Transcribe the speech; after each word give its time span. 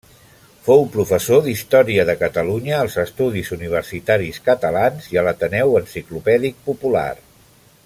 Fou 0.67 0.85
professor 0.93 1.43
d'història 1.47 2.05
de 2.09 2.15
Catalunya 2.21 2.79
als 2.85 2.95
Estudis 3.03 3.53
Universitaris 3.57 4.41
Catalans 4.49 5.11
i 5.13 5.21
a 5.23 5.27
l'Ateneu 5.29 5.77
Enciclopèdic 5.83 6.59
Popular. 6.73 7.09